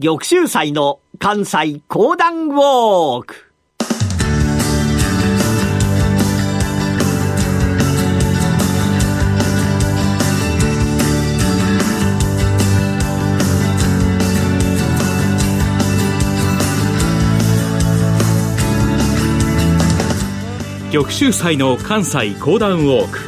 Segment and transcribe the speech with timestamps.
[0.00, 3.52] 玉州祭の関西講談ウォーク。
[20.90, 23.18] 玉州祭の関西講談ウォーク。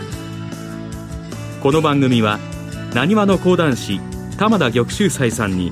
[1.63, 2.39] この番組は
[2.95, 4.01] なにわの講談師
[4.39, 5.71] 玉田玉州祭さんに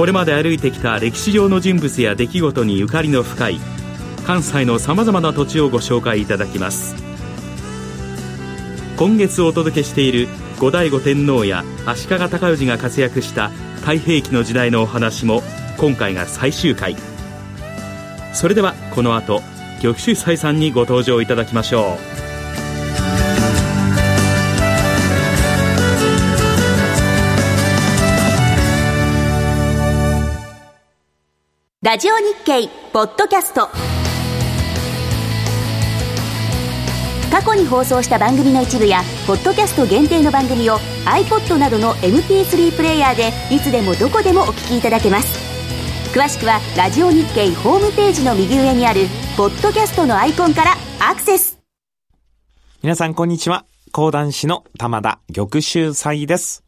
[0.00, 3.60] これまで歩いてきた歴史上の人物や出来事にゆかりの深い
[4.26, 6.96] 関西のさまざまな土地をご紹介いただきます。
[8.96, 10.26] 今月お届けしている
[10.58, 13.50] 後醍醐天皇や足利尊氏が活躍した
[13.80, 15.42] 太平記の時代のお話も
[15.76, 16.96] 今回が最終回。
[18.32, 19.42] それではこの後
[19.82, 22.19] 玉州祭さんにご登場いただきましょう。
[31.82, 33.68] ラジオ日経ポッドキャスト。
[37.30, 40.74] 過去に放送した番組の一部やポッドキャスト限定の番組を
[41.06, 45.40] iPod などの MP3 プレイヤーでいつでもどこでもお聞きいただけます。
[46.14, 49.06] 詳しくはラジオ日経ホームページの右上にある
[49.38, 51.56] ポッドキャストのアイコンからアクセス。
[52.82, 53.64] 皆さんこんにちは。
[53.90, 56.62] 講談師の玉田玉秀祭です。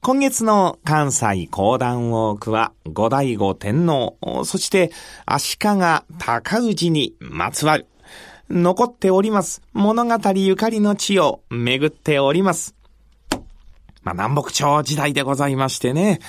[0.00, 4.92] 今月の関西講談ウォークは、後醍醐天皇、そして
[5.26, 5.58] 足利
[6.18, 7.86] 高氏にまつわる、
[8.48, 9.60] 残っております。
[9.72, 12.77] 物語ゆかりの地を巡っております。
[14.08, 16.20] まあ、南北朝時代でございましてね。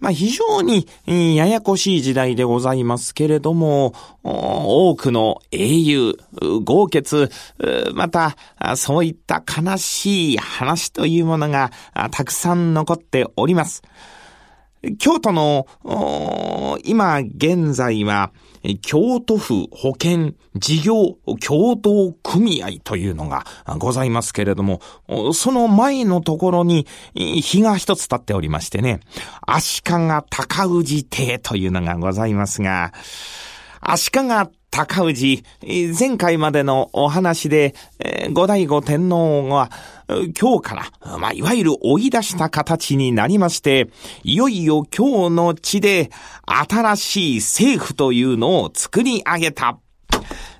[0.00, 3.92] まあ、非常にややこしい時代でございますけれども、
[4.22, 6.14] 多くの英雄、
[6.64, 7.30] 豪傑、
[7.94, 8.36] また、
[8.76, 11.72] そういった悲しい話というものが
[12.10, 13.82] たくさん残っております。
[14.98, 15.66] 京都の、
[16.84, 18.30] 今現在は、
[18.82, 23.44] 京都府保険事業協同組合というのが
[23.78, 24.80] ございますけれども、
[25.32, 29.00] その前のところに日が一つ立っておりましてね、
[29.46, 29.92] 足利
[30.30, 32.92] 高氏邸というのがございますが、
[33.80, 34.20] 足利
[34.76, 35.42] 高氏、
[35.98, 37.74] 前回までのお話で、
[38.34, 39.70] 後醍醐天皇は、
[40.38, 43.88] 今日から、まあ、いわゆる追い出した形になりまして、
[44.22, 46.10] いよいよ今日の地で、
[46.44, 49.78] 新しい政府というのを作り上げた。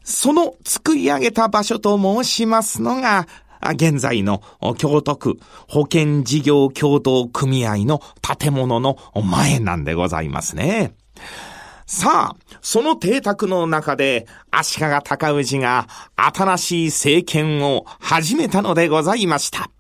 [0.03, 3.29] その作り上げた場所と申しますのが、
[3.75, 4.41] 現在の
[4.79, 5.39] 京都区
[5.69, 8.01] 保険事業協同組合の
[8.39, 8.97] 建物の
[9.31, 10.95] 前なんでございますね。
[11.87, 15.87] さあ、その邸宅の中で、足利尊氏が
[16.17, 19.71] 新しい政権を始めたのでございました。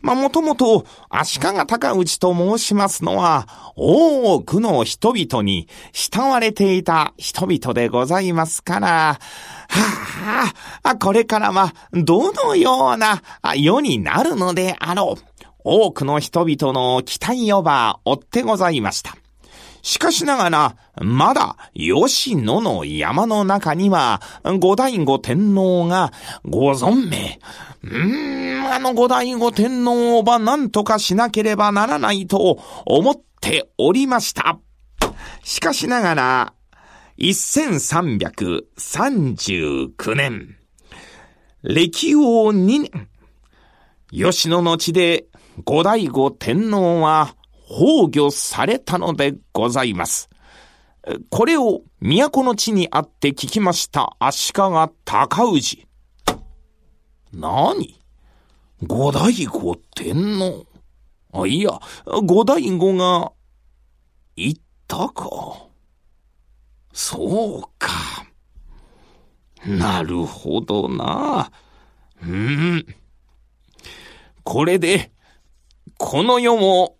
[0.00, 9.20] まあ、もともと、足利尊氏と申しますのは、多くの人々に慕われていた人々でございますから、
[9.68, 13.22] はあ、これからは、どのような
[13.54, 15.22] 世になるのであろう。
[15.62, 19.16] 多くの人々の期待をば追ってございました。
[19.88, 26.12] しかしながら、まだ、吉野の山の中には、後醍醐天皇が
[26.44, 27.40] ご存命。
[27.82, 34.58] うーん、あの後醍醐天皇は何とかしなければならないと思っておりました。
[35.42, 36.52] しかしながら、
[37.16, 40.58] 1339年、
[41.62, 43.08] 歴王2年、
[44.12, 45.24] 吉野の地で
[45.64, 47.37] 後醍醐天皇は
[47.68, 50.30] 崩御されたのでございます。
[51.30, 55.86] これを都の地にあって聞きました足利尊氏。
[57.32, 58.00] 何？
[58.86, 60.66] 後醍醐天皇？
[61.32, 61.70] あ、いや、
[62.04, 63.32] 後醍醐が、
[64.36, 64.54] 言っ
[64.86, 65.66] たか？
[66.92, 67.90] そうか。
[69.66, 71.50] なるほどな。
[72.22, 72.86] うん。
[74.44, 75.10] これで、
[75.96, 76.97] この世も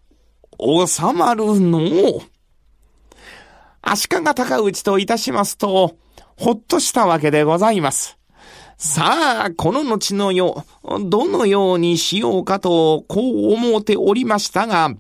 [0.61, 1.81] 収まるの
[3.83, 5.97] 足利高内といたしますと、
[6.37, 8.19] ほっとしたわけでございます。
[8.77, 10.65] さあ、この後の世、
[11.07, 14.95] どのようにしようかと、こう思うておりましたが、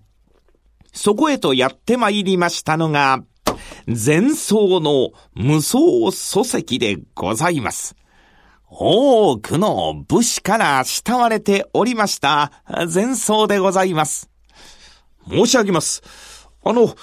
[0.92, 3.22] そこへとやって参りましたのが、
[3.86, 7.94] 前奏の無双祖石でございます。
[8.70, 12.52] 多くの武士から慕われておりました
[12.92, 14.28] 前奏でございます。
[15.28, 16.02] 申し上げます。
[16.64, 16.94] あの、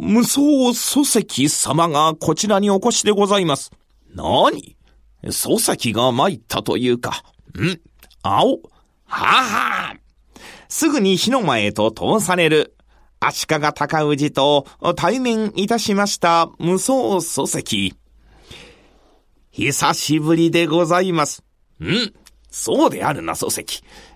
[0.00, 3.70] 無双祖石様がこちらにお越しでございます。
[4.14, 4.76] 何？
[5.30, 7.22] 祖石が参ったというか。
[7.58, 7.80] ん？
[8.22, 8.60] 青？
[9.04, 9.96] はは
[10.68, 12.74] すぐに火の前へと通される。
[13.20, 14.66] 足利尊氏と
[14.96, 17.94] 対面いたしました無双祖石。
[19.50, 21.44] 久しぶりでございます。
[21.80, 22.12] ん？
[22.50, 23.64] そうであるな、祖石。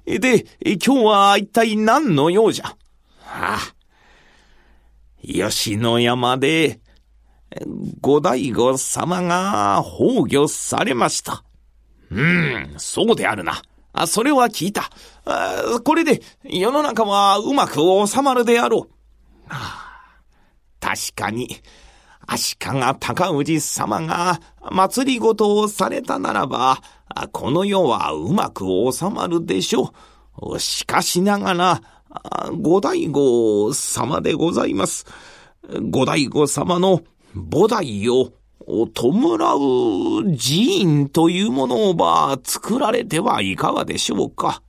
[0.06, 2.76] で、今日は一体何の用じゃ？
[3.26, 3.58] はあ、
[5.22, 6.80] 吉野山で、
[8.00, 11.44] 五大悟様が崩御されました。
[12.10, 13.60] うん、そうであるな。
[13.92, 14.90] あ、それは聞いた。
[15.24, 18.94] あこれで世の中はうまく収まるであろう。
[19.48, 20.20] あ、
[20.80, 21.48] 確かに、
[22.26, 24.40] 足利尊氏様が
[24.70, 26.78] 祭りごとをされたならば、
[27.32, 29.92] この世はうまく収まるでしょ
[30.42, 30.60] う。
[30.60, 31.80] しかしながら、
[32.52, 35.06] 五大悟様でございます。
[35.90, 37.02] 五大悟様の
[37.34, 38.32] 菩提を
[38.66, 44.62] 弔う寺院というものをば作られてはいかがでしょうか。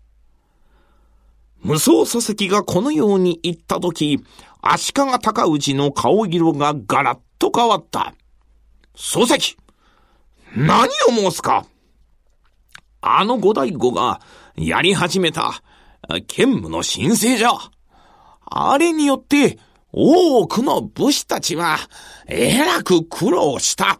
[1.64, 4.24] 無双祖石がこのように言ったとき、
[4.62, 8.14] 足利尊氏の顔色がガラッと変わった。
[8.96, 9.58] 祖石
[10.56, 11.66] 何を申すか
[13.02, 14.22] あの五大悟が
[14.56, 15.62] やり始めた
[16.28, 17.52] 剣務の申請じゃ。
[18.46, 19.60] あれによって
[19.92, 21.78] 多くの武士たちは
[22.28, 24.00] えらく苦労した。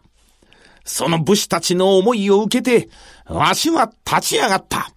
[0.84, 2.88] その武士たちの思いを受けて、
[3.26, 4.90] わしは立ち上がった。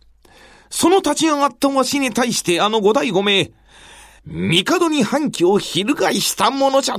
[0.69, 3.51] その立ち上がったわしに対してあの五代五名、
[4.25, 6.95] 帝に反旗を翻したものじゃ。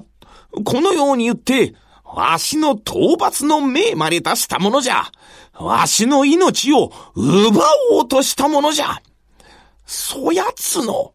[0.64, 1.74] このように言って、
[2.04, 5.10] わしの討伐の命まで出したものじゃ。
[5.54, 7.62] わしの命を奪
[7.92, 9.00] おうとしたものじゃ。
[9.86, 11.14] そやつの、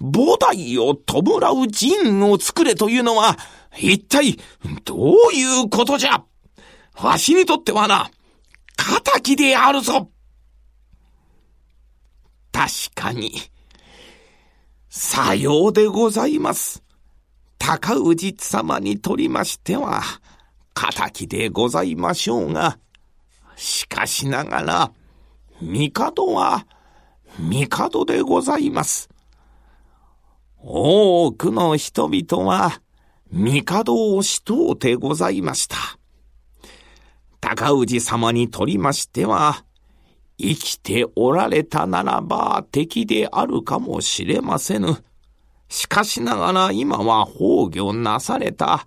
[0.00, 3.36] 菩提を弔う陣を作れというのは、
[3.78, 4.38] 一体、
[4.84, 6.24] どういうことじゃ
[7.00, 8.10] わしにとってはな、
[8.76, 10.10] 仇であるぞ
[12.52, 13.32] 確かに、
[14.88, 16.82] さようでございます。
[17.58, 20.02] 高氏様にとりましては、
[20.74, 22.78] 仇でございましょうが、
[23.56, 24.92] しかしながら、
[25.60, 26.66] 帝は、
[27.40, 29.08] 帝でございます。
[30.58, 32.82] 多くの人々は、
[33.32, 35.76] 帝をしとうてございました。
[37.40, 39.64] 高氏様にとりましては、
[40.38, 45.02] 生きておられたならば敵であるかもしれませぬ。
[45.68, 48.86] しかしながら今は崩御なされた。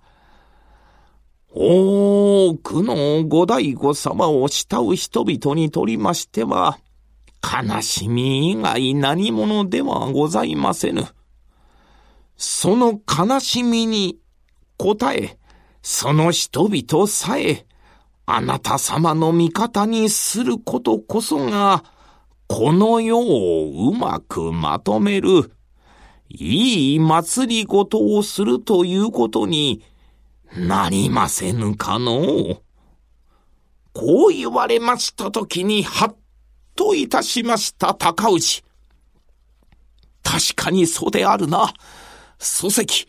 [1.50, 6.78] 多くの五大悟様を慕う人々にとりましては、
[7.44, 11.06] 悲しみ以外何者ではございませぬ。
[12.36, 14.18] その悲しみに
[14.78, 15.38] 応え、
[15.82, 17.66] その人々さえ、
[18.26, 21.84] あなた様の味方にすることこそが、
[22.46, 25.52] この世をうまくまとめる、
[26.28, 29.82] いい祭りごとをするということに
[30.56, 32.60] なりませぬかの
[33.92, 36.16] こう言われましたときに、はっ
[36.76, 38.64] といたしました高氏。
[40.22, 41.72] 確かにそうであるな。
[42.38, 43.06] 祖石、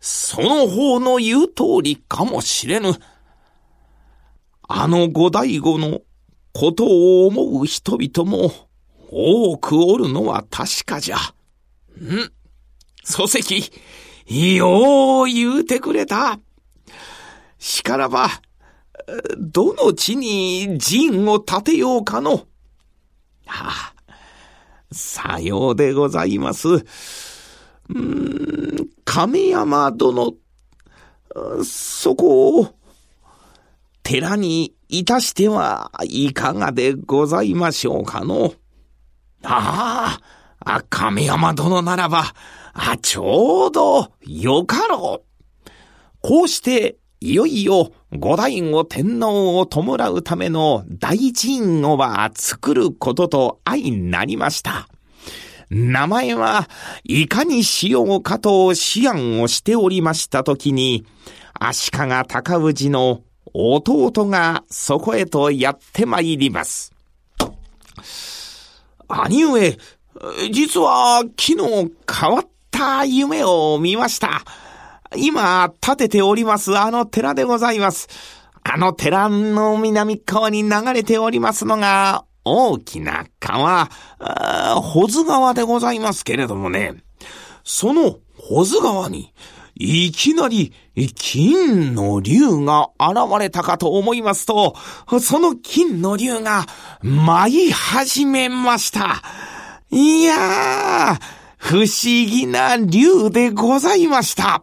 [0.00, 2.92] その方の言う通りかもしれぬ。
[4.68, 6.00] あの五大悟の
[6.52, 8.52] ことを思う人々も
[9.10, 11.16] 多くおるのは確かじゃ。
[11.18, 12.32] ん
[13.04, 13.70] 祖石、
[14.56, 16.38] よう言うてくれた。
[17.58, 18.28] しからば、
[19.38, 22.46] どの地に陣を建てようかの。
[24.90, 26.68] さようでございます。
[26.68, 30.34] うん、亀山殿、
[31.64, 32.74] そこを、
[34.02, 38.52] 寺にいたしてはいかがでございましょうかの。
[39.44, 40.18] あ
[40.60, 42.24] あ、亀山殿ならば、
[42.74, 45.70] あ、ちょうどよかろう。
[46.20, 54.88] こうして、いよいよ五代悟天皇を弔うための大臣をは作ることと相なりました。
[55.70, 56.68] 名前は
[57.04, 58.74] いかにしようかと思
[59.08, 61.06] 案をしておりましたときに、
[61.54, 63.22] 足利高氏の
[63.54, 66.92] 弟がそこへとやって参ります。
[69.06, 69.78] 兄上、
[70.50, 74.42] 実は昨日変わった夢を見ました。
[75.16, 78.08] 今建てておりますあの寺でございます。
[78.64, 83.88] あの寺の南側に流れておりますのが大きな川、
[84.80, 86.94] 保津川でございますけれどもね、
[87.64, 89.32] その保津川に
[89.74, 90.72] いきなり
[91.14, 94.76] 金の竜が現れたかと思いますと、
[95.20, 96.66] その金の竜が
[97.02, 99.22] 舞い始めました。
[99.90, 101.20] いやー、
[101.58, 101.86] 不思
[102.28, 104.62] 議な竜でございました。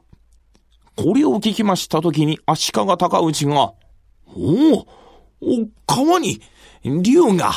[1.01, 3.73] これを聞きましたときに足利高内が、
[4.27, 4.85] おお、
[5.87, 6.41] 川に
[6.83, 7.53] 竜が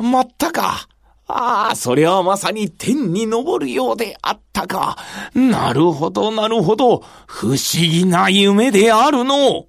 [0.00, 0.88] 舞ったか。
[1.26, 4.96] ああ、それはまさに天に昇るようであったか。
[5.34, 7.04] なるほど、なるほど。
[7.26, 9.66] 不思議な夢であるの。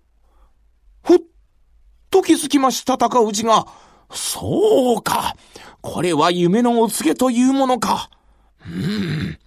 [1.03, 1.19] ふっ
[2.09, 3.67] と気づきました高内が。
[4.09, 5.35] そうか。
[5.81, 8.09] これは夢のお告げというものか。
[8.65, 9.37] うん。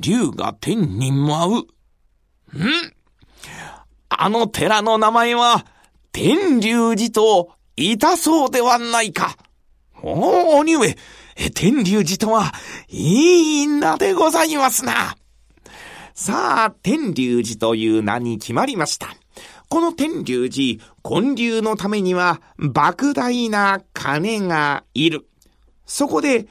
[0.00, 1.66] 竜が天に舞う。
[2.54, 2.99] うん
[4.22, 5.64] あの寺の名前は、
[6.12, 9.34] 天龍寺といたそうではないか。
[10.02, 10.94] おお、兄上、
[11.54, 12.52] 天龍寺とは、
[12.90, 15.16] いい名でございますな。
[16.12, 19.08] さあ、天龍寺という名に決まりました。
[19.70, 25.30] この天龍寺、建立のためには、莫大な金がいる。
[25.86, 26.46] そこで、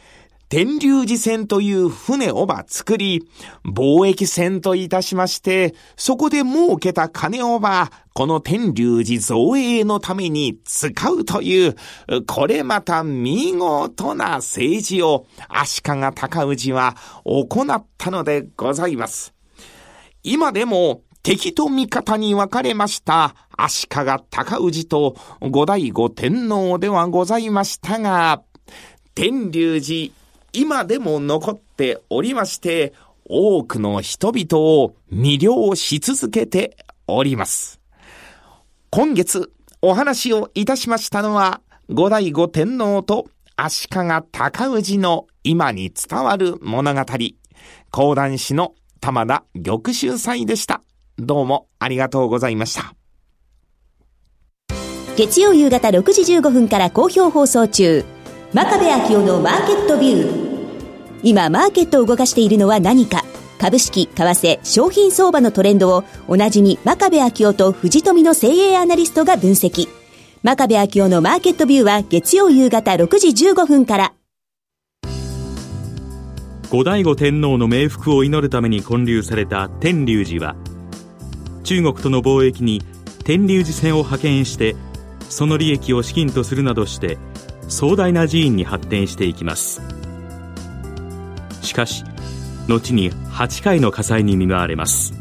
[0.50, 3.24] 天龍寺船という船をば作り、
[3.64, 11.76] 貿易船といたしまして、そこで儲けた金をば、この天龍寺造営のために使うという、
[12.26, 19.36] これまた見事な政治を足利高氏は行ったのでございます。
[20.24, 23.90] 今でも敵と味方に分かれました足利
[24.32, 28.42] 高氏と後醍醐天皇ではございましたが、
[29.14, 30.12] 天龍寺
[30.54, 32.94] 今でも残っておりまして、
[33.26, 36.78] 多くの人々を魅了し続けて
[37.08, 37.80] おります。
[38.90, 39.52] 今月
[39.82, 47.06] お話をいたしましたのは、後醍醐天皇と足利尊氏の今に伝わる物語、
[47.92, 50.82] 講談師の玉田玉秀祭でした。
[51.18, 52.94] どうもありがとうございました。
[55.18, 58.06] 月曜夕方6時15分から好評放送中。
[58.52, 61.20] 真壁昭夫のマーケットビュー。
[61.22, 63.24] 今マーケットを動かしているのは何か。
[63.60, 69.88] 株式、為替、商品相場のトレンドをおなじみ真壁昭夫と藤富の精鋭アナリストが分析。
[70.42, 74.14] 真壁昭夫のマーケットビューは月曜夕方6時15分から。
[76.72, 80.56] 後醍醐天皇の冥福を祈るために建立された天龍寺は
[81.64, 82.82] 中国との貿易に
[83.24, 84.76] 天龍寺船を派遣して
[85.30, 87.18] その利益を資金とするなどして
[87.70, 89.82] 壮大な寺院に発展していきます。
[91.62, 92.04] しかし
[92.68, 95.14] 後に8回の火災に見舞われます。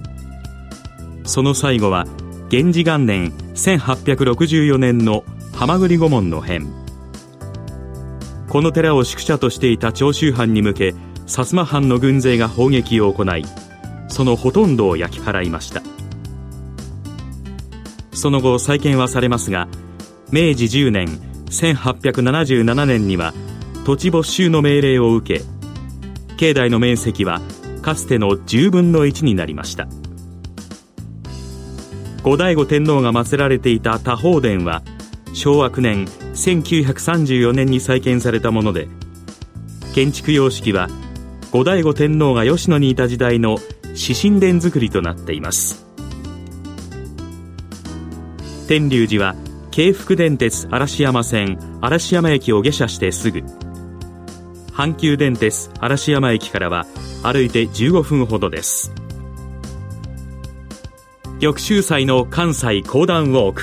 [1.25, 2.07] その最後は
[2.51, 5.25] 源氏元年1864年の
[5.55, 6.67] 浜栗御門の変。
[8.49, 10.89] この寺を宿舎としていた長州藩に向け
[11.27, 13.45] 薩摩藩の軍勢が砲撃を行い
[14.09, 15.83] そのほとんどを焼き払いました。
[18.13, 19.69] その後再建はされますが
[20.33, 23.33] 明治10年1877年には
[23.85, 25.45] 土地没収の命令を受け
[26.37, 27.41] 境内の面積は
[27.83, 29.89] かつての10分の1になりました。
[32.23, 34.83] 後醍醐天皇が祀られていた多宝殿は
[35.33, 38.89] 昭和9年1934年に再建されたもので
[39.95, 40.89] 建築様式は
[41.53, 45.87] 後醍醐天皇が吉野にいた時代の指針殿造りとなっています。
[48.69, 49.35] 天龍寺は
[49.71, 53.45] 京福電鉄嵐山線嵐山駅を下車してすぐ。
[54.73, 56.87] 阪急電鉄嵐山駅からは
[57.23, 58.93] 歩いて15分ほどです。
[61.41, 63.63] 玉州祭の関西講談ウォーク。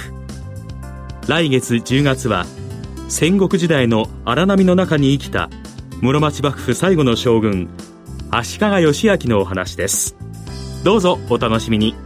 [1.27, 2.45] 来月10月は
[3.09, 5.49] 戦国時代の荒波の中に生きた
[6.01, 7.69] 室町幕府最後の将軍
[8.31, 10.15] 足利義昭のお話です。
[10.83, 12.04] どうぞお楽しみに。